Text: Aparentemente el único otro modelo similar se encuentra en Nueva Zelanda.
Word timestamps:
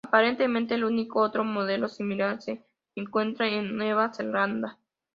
Aparentemente 0.03 0.73
el 0.73 0.83
único 0.83 1.21
otro 1.21 1.43
modelo 1.43 1.87
similar 1.87 2.41
se 2.41 2.65
encuentra 2.95 3.47
en 3.47 3.77
Nueva 3.77 4.11
Zelanda. 4.11 4.79